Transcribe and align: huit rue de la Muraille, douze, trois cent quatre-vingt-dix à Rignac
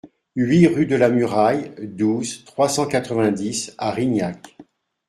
huit 0.35 0.65
rue 0.65 0.87
de 0.87 0.95
la 0.95 1.09
Muraille, 1.11 1.73
douze, 1.79 2.43
trois 2.43 2.69
cent 2.69 2.87
quatre-vingt-dix 2.87 3.75
à 3.77 3.91
Rignac 3.91 4.55